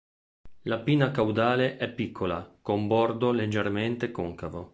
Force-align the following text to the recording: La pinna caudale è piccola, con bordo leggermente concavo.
La 0.63 0.79
pinna 0.79 1.11
caudale 1.11 1.77
è 1.77 1.87
piccola, 1.87 2.57
con 2.63 2.87
bordo 2.87 3.31
leggermente 3.31 4.09
concavo. 4.09 4.69